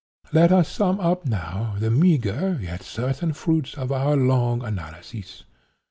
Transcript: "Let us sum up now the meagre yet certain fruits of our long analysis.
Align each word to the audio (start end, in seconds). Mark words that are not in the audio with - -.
"Let 0.33 0.51
us 0.51 0.67
sum 0.67 0.99
up 0.99 1.27
now 1.27 1.75
the 1.77 1.91
meagre 1.91 2.57
yet 2.59 2.81
certain 2.81 3.33
fruits 3.33 3.75
of 3.77 3.91
our 3.91 4.15
long 4.17 4.63
analysis. 4.63 5.43